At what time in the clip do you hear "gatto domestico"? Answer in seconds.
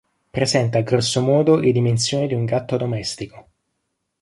2.45-3.49